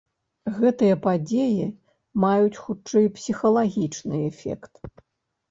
[0.59, 1.67] Гэтыя падзеі
[2.23, 4.73] маюць хутчэй псіхалагічны эфект.